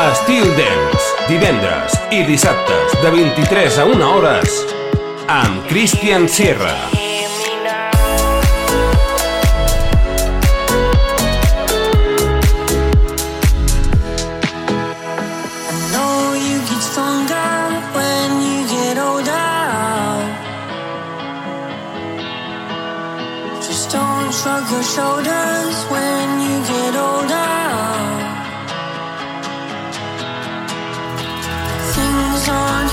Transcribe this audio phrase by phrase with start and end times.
[0.00, 4.54] Estil Dance, divendres i dissabtes de 23 a 1 hores
[5.28, 6.72] amb Christian Sierra.
[24.40, 26.49] shrug your shoulders when you
[26.90, 27.50] get older.
[31.94, 32.90] Things aren't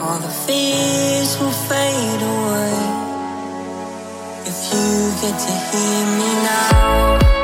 [0.00, 2.74] easy, the fears will fade away.
[4.46, 7.37] If you get to hear me now,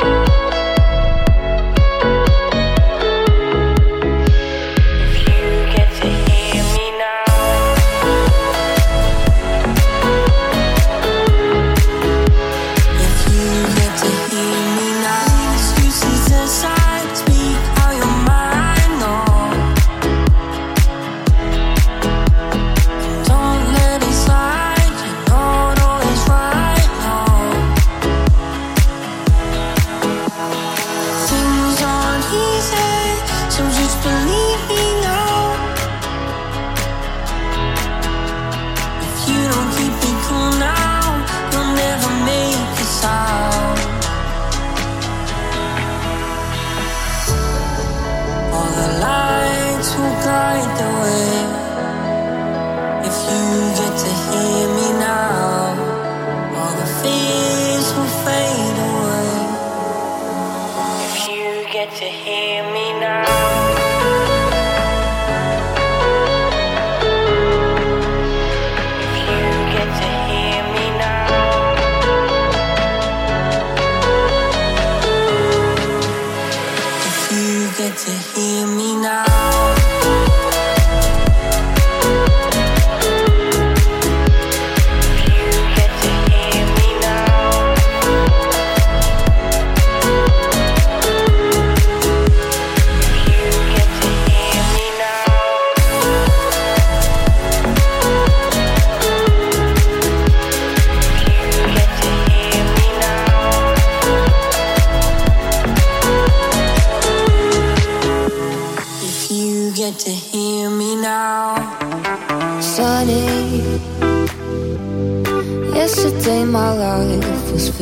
[50.05, 51.44] All the lights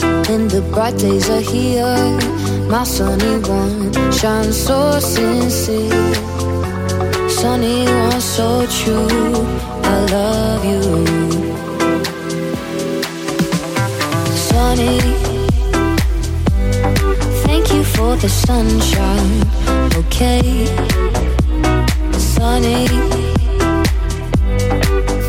[0.00, 0.98] now.
[0.98, 2.08] days are here.
[2.68, 6.14] My sunny one shines so sincere.
[7.28, 9.08] Sunny one so true.
[9.82, 10.82] I love you.
[14.34, 15.17] Sunny,
[17.98, 19.42] for the sunshine.
[20.00, 20.66] Okay,
[22.16, 22.86] sunny.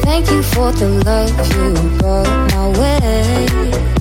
[0.05, 3.98] Thank you for the love you brought my way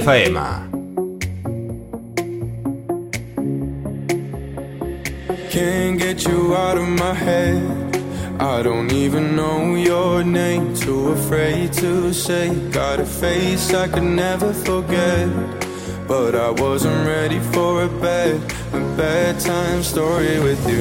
[0.00, 0.34] FM.
[5.50, 7.60] Can't get you out of my head.
[8.40, 10.74] I don't even know your name.
[10.74, 12.54] Too afraid to say.
[12.70, 15.28] Got a face I could never forget.
[16.08, 18.36] But I wasn't ready for a bad,
[18.72, 20.79] a bedtime story with you.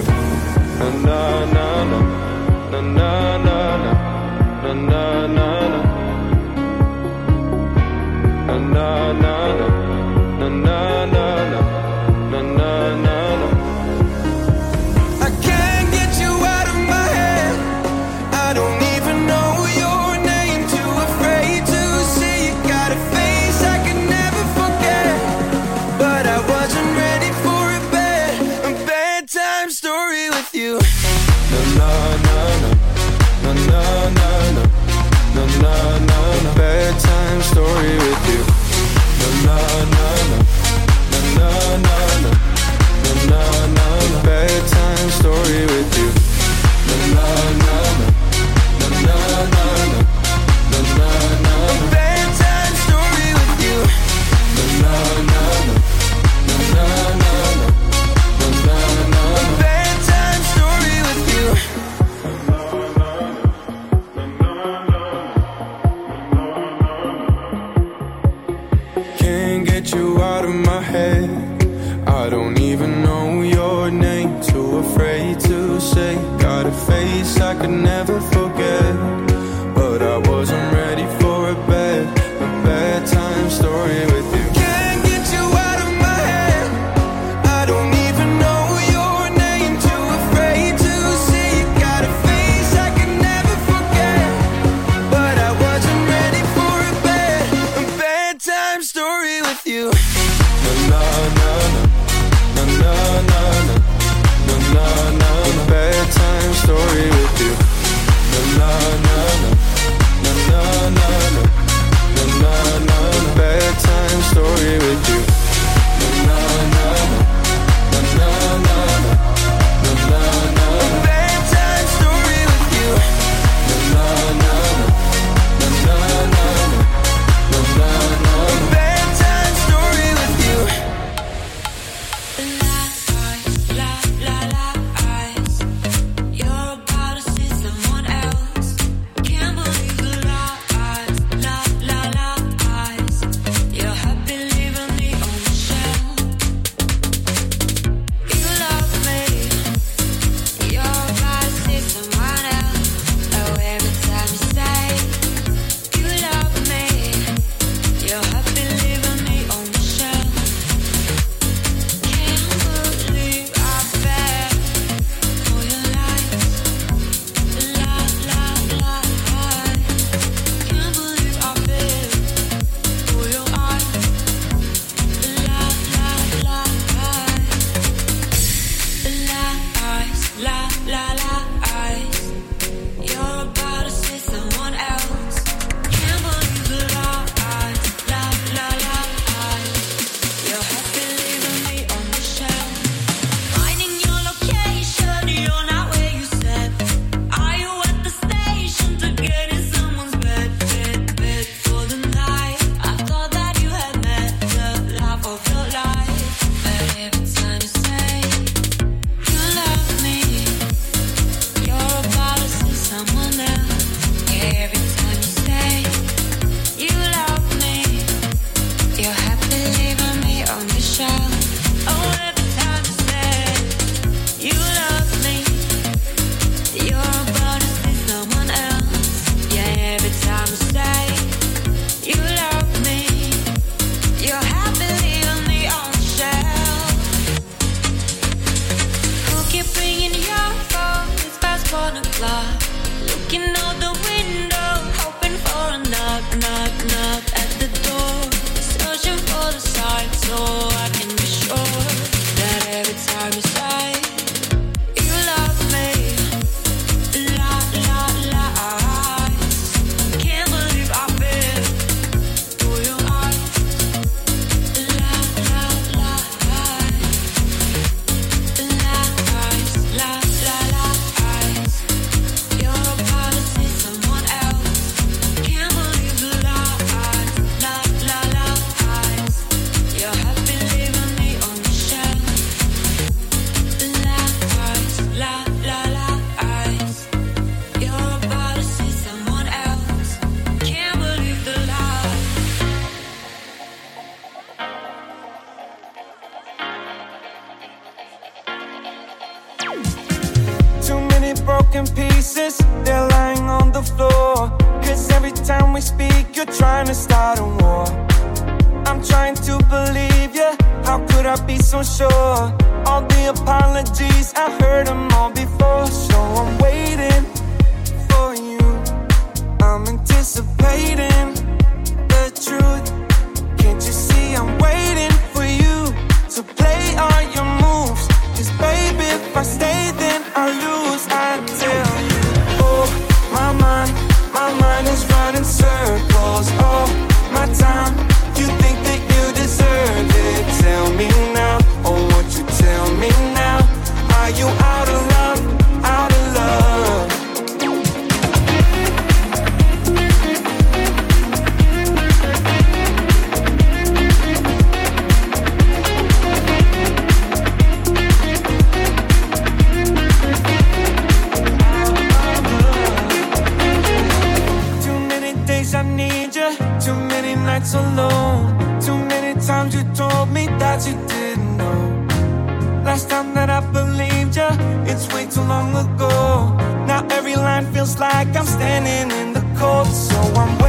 [370.80, 372.84] that you didn't know.
[372.84, 374.50] Last time that I believed you,
[374.92, 376.56] it's way too long ago.
[376.86, 380.69] Now every line feels like I'm standing in the cold, so I'm waiting.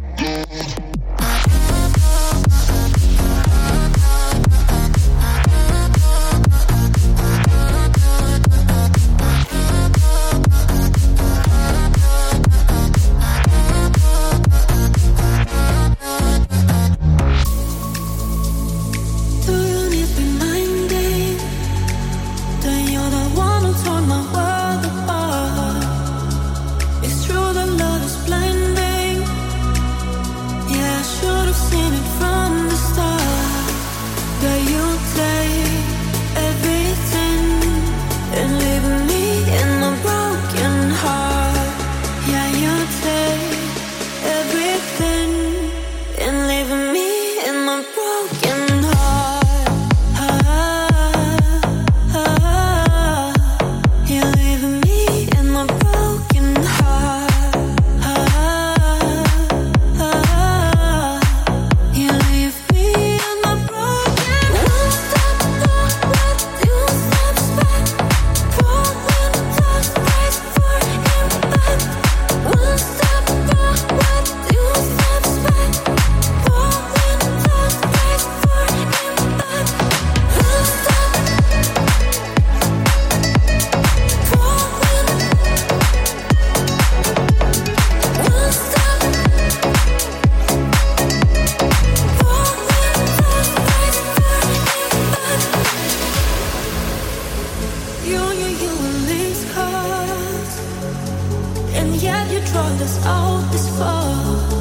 [102.71, 104.60] world all this fall?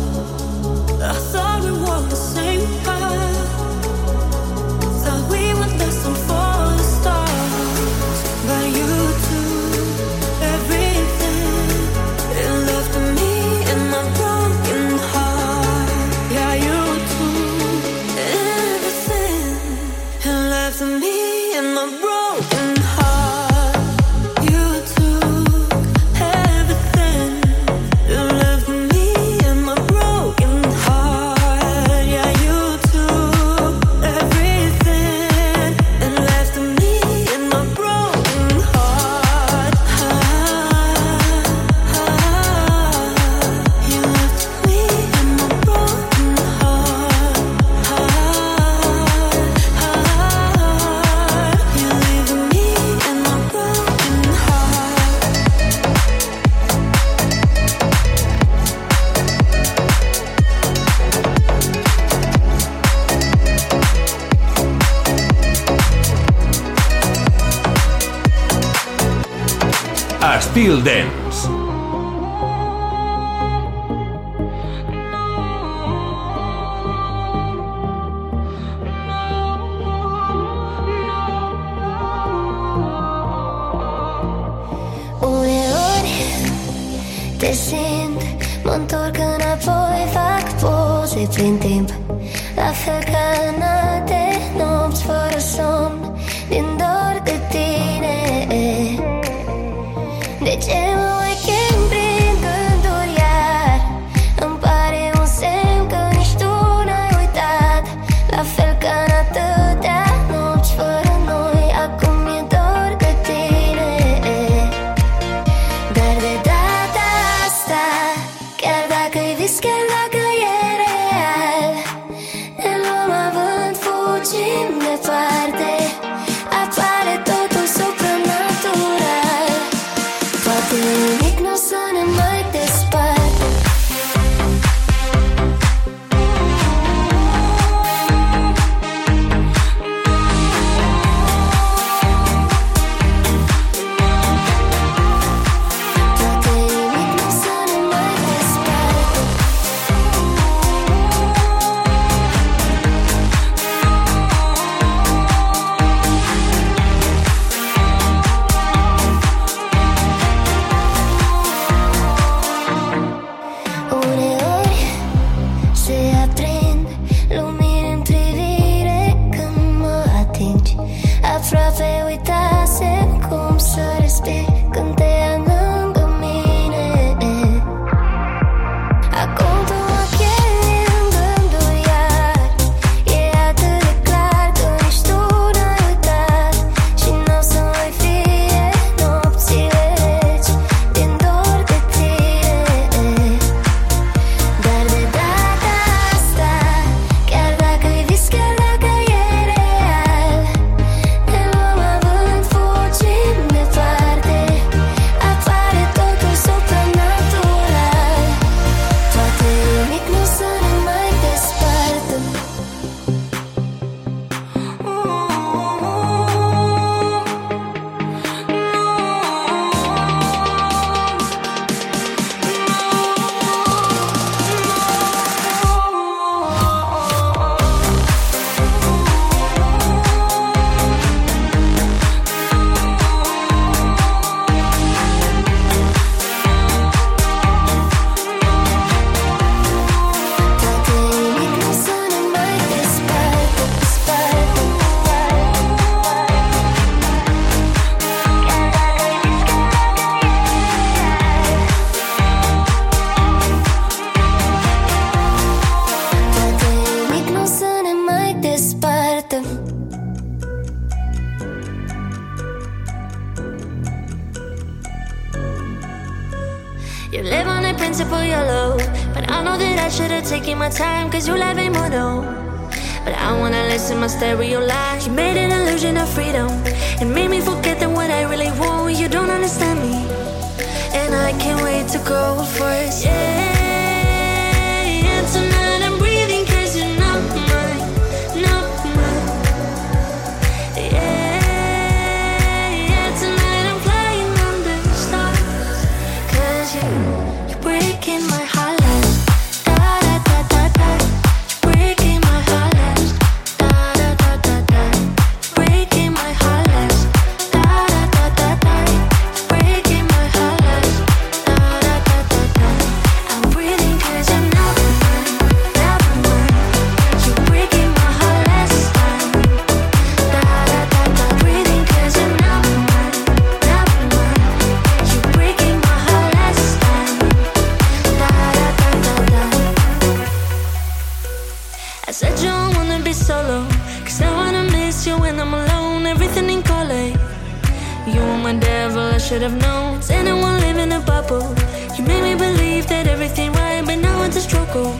[338.12, 339.98] You were my devil, I should have known.
[339.98, 341.54] It's anyone in a bubble.
[341.96, 344.92] You made me believe that everything right, but now it's a struggle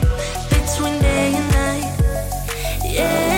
[0.49, 1.91] between day and night.
[2.85, 3.30] Yeah.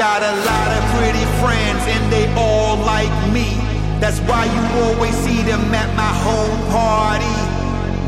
[0.00, 3.52] got a lot of pretty friends and they all like me.
[4.00, 7.36] That's why you always see them at my home party.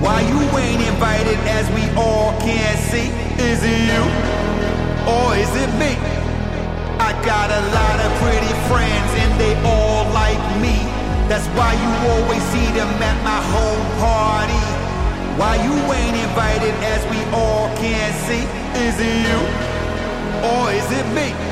[0.01, 3.13] Why you ain't invited as we all can see?
[3.37, 4.05] Is it you
[5.05, 5.93] or is it me?
[6.97, 10.73] I got a lot of pretty friends and they all like me.
[11.29, 14.65] That's why you always see them at my home party.
[15.37, 18.49] Why you ain't invited as we all can see?
[18.81, 19.41] Is it you
[20.41, 21.52] or is it me?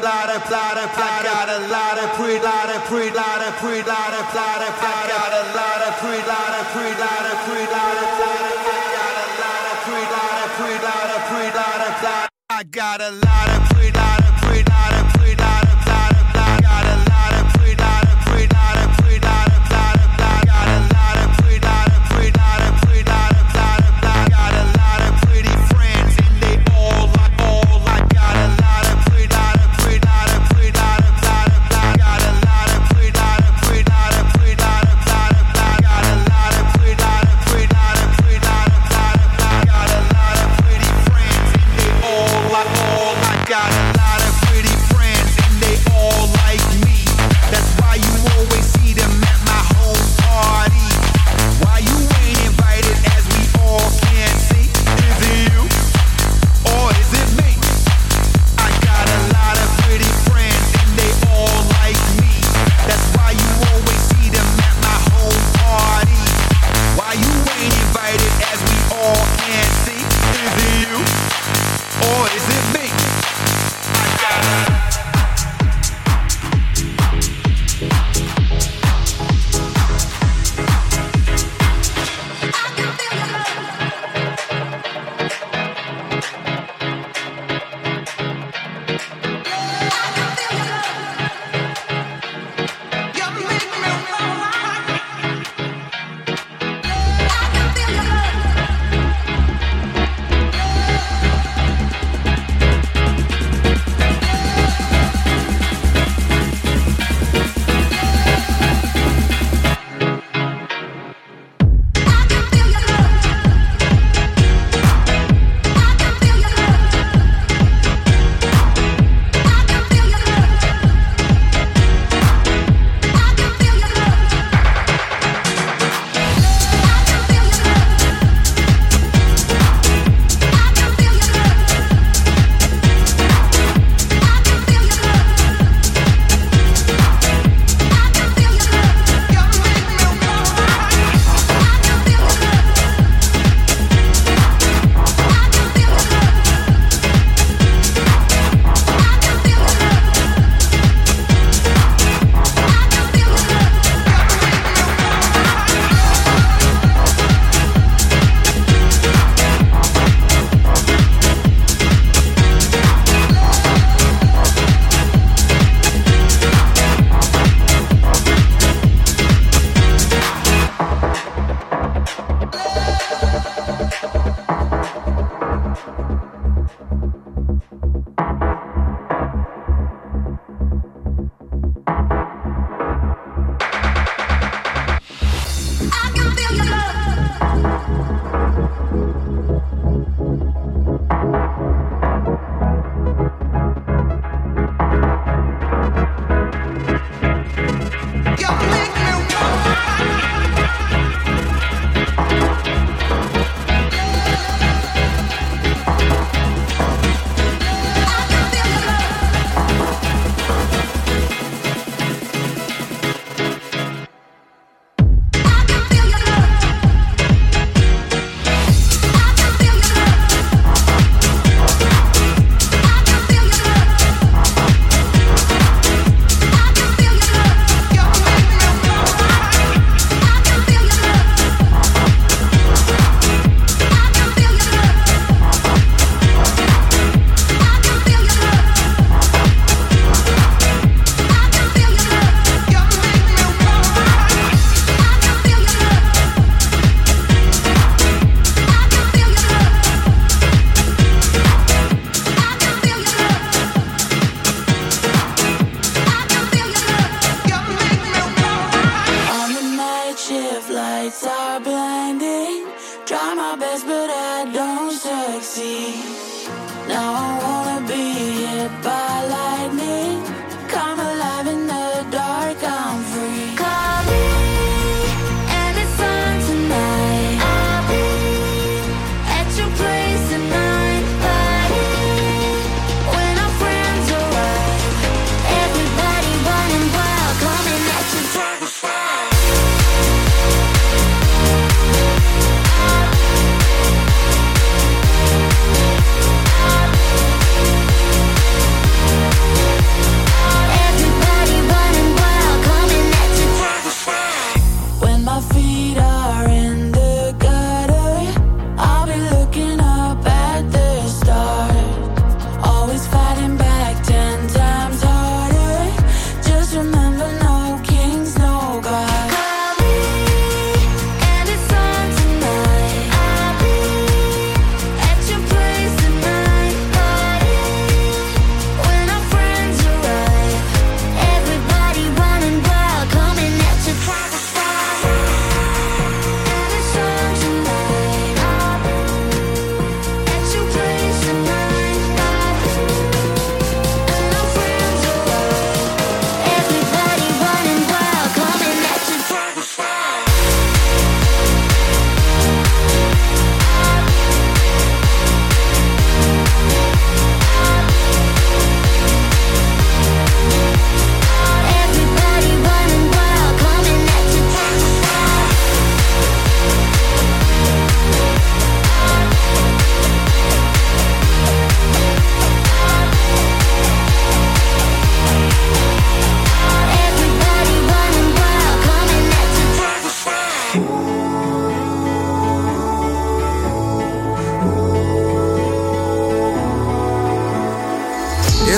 [0.00, 3.82] lot of lot of got a lot of pre lot of pre lot of pre
[3.82, 7.96] lot of lot got a lot of pre lot of pre lot of pre lot
[7.98, 8.48] of lot
[8.94, 12.62] got a lot of pre lot of pre lot of pre lot of lot I
[12.64, 13.77] got a lot of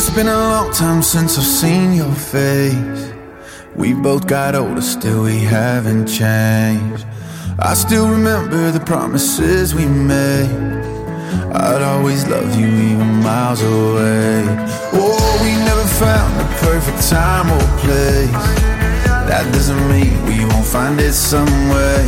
[0.03, 3.13] It's been a long time since I've seen your face.
[3.77, 7.05] We both got older, still we haven't changed.
[7.59, 10.49] I still remember the promises we made.
[11.53, 14.47] I'd always love you even miles away.
[14.95, 18.47] Oh, we never found the perfect time or place.
[19.29, 22.03] That doesn't mean we won't find it some way.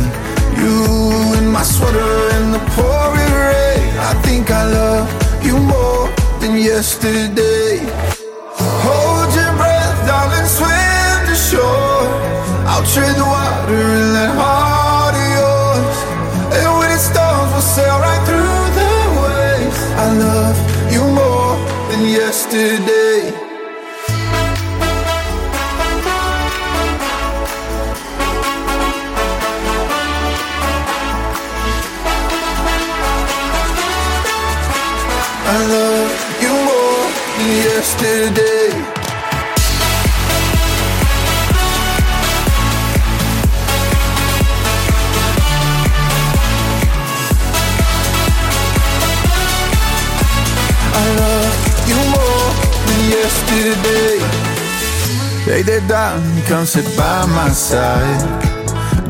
[0.57, 3.85] You in my sweater in the pouring rain.
[4.09, 6.12] I think I love you more
[6.43, 7.79] than yesterday.
[8.83, 12.07] Hold your breath, darling, swim to shore.
[12.67, 15.97] I'll tread the water in that heart of yours.
[16.59, 18.22] And when it storms, we'll sail right
[38.13, 38.69] yesterday.
[50.95, 51.55] I love
[51.89, 52.49] you more
[52.87, 54.17] than yesterday.
[55.47, 58.41] Lay down, come sit by my side.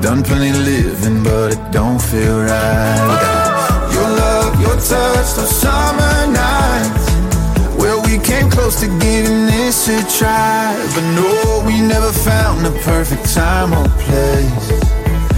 [0.01, 3.89] Done plenty living, but it don't feel right.
[3.93, 7.12] Your love, your touch, those summer nights.
[8.23, 10.75] Came close to giving this a try.
[10.95, 14.69] But no, we never found the perfect time or place.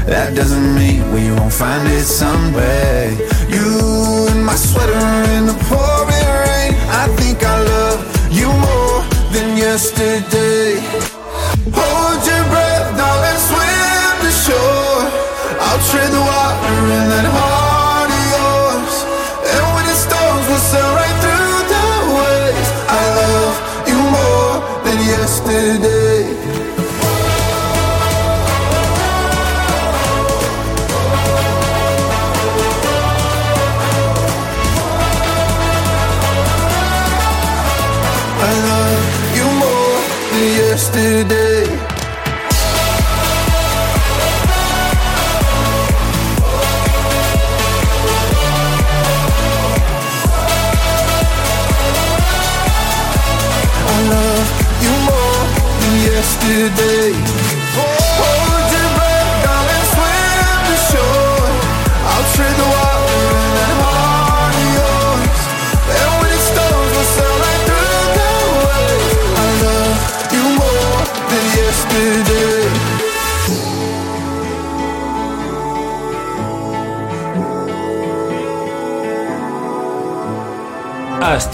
[0.06, 3.18] That doesn't mean we won't find it someday.
[3.50, 4.94] You in my sweater
[5.34, 6.74] in the pouring rain.
[7.02, 8.00] I think I love
[8.32, 9.02] you more
[9.34, 10.85] than yesterday.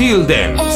[0.01, 0.70] Styl Dance.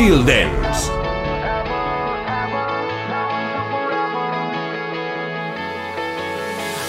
[0.00, 0.86] Styl Dance.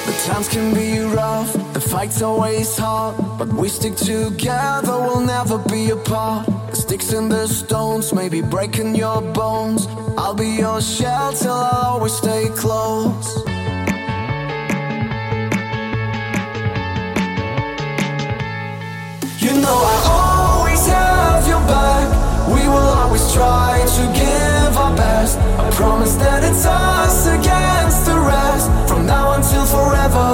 [0.06, 5.58] The times can be rough, the fight's always hard, but we stick together, we'll never
[5.58, 6.46] be apart.
[6.70, 9.88] The sticks and the stones may be breaking your bones.
[10.18, 13.36] I'll be your shelter, I'll always stay close.
[19.44, 22.21] You know I always have your back.
[22.54, 25.38] We will always try to give our best.
[25.40, 28.68] I promise that it's us against the rest.
[28.90, 30.28] From now until forever.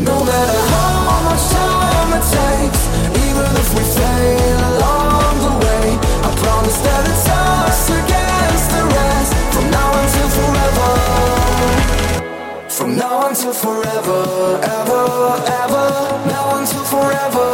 [0.00, 2.82] No matter how much time it takes,
[3.26, 5.86] even if we fail along the way,
[6.28, 9.30] I promise that it's us against the rest.
[9.54, 11.39] From now until forever.
[12.80, 15.04] From now until forever, ever,
[15.60, 15.86] ever.
[16.32, 17.52] Now until forever,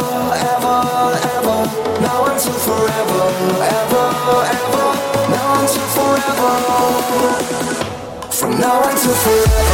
[0.55, 0.79] ever,
[1.35, 1.67] ever.
[1.99, 3.27] Now until forever,
[3.59, 4.07] ever,
[4.55, 4.87] ever.
[5.27, 6.53] Now until forever.
[8.31, 9.67] From now until forever,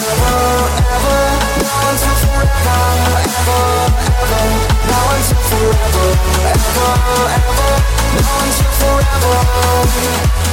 [0.00, 0.40] ever,
[0.96, 1.20] ever.
[1.60, 2.80] Now until forever,
[3.36, 3.60] ever,
[4.16, 4.44] ever.
[4.88, 6.08] Now until forever,
[6.56, 6.88] ever,
[7.36, 7.72] ever.
[8.16, 10.45] Now until forever.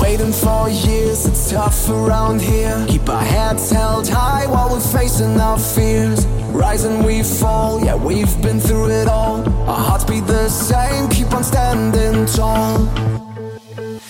[0.00, 2.86] Waiting for years, it's tough around here.
[2.88, 6.24] Keep our heads held high while we're facing our fears.
[6.52, 9.42] Rise and we fall, yeah, we've been through it all.
[9.68, 12.78] Our hearts beat the same, keep on standing tall.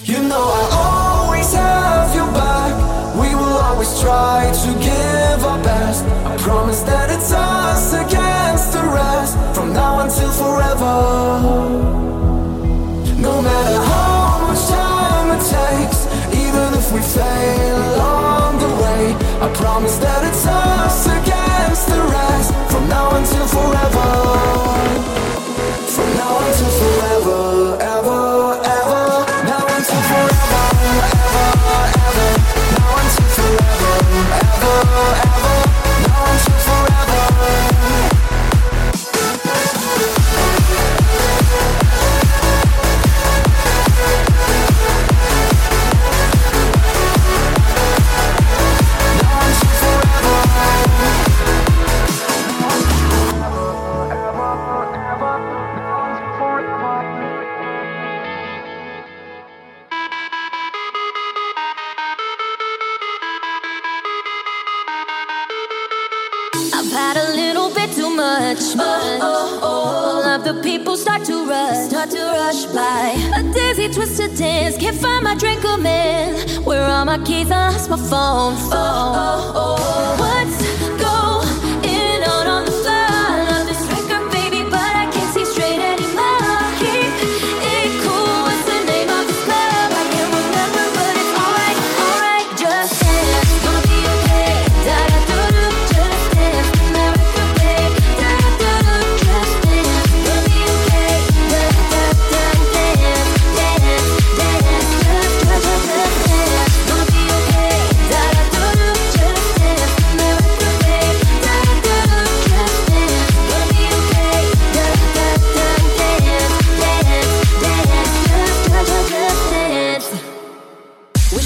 [0.05, 2.73] You know I always have your back.
[3.17, 6.05] We will always try to give our best.
[6.05, 6.98] I promise that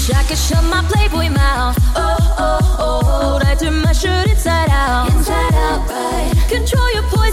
[0.03, 1.77] Wish I could shut my Playboy mouth.
[1.95, 3.39] Oh, oh, oh.
[3.41, 5.09] I turn my shirt inside out?
[5.15, 6.33] Inside out, right.
[6.49, 7.32] Control your poison,